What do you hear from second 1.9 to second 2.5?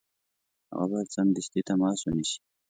ونیسي.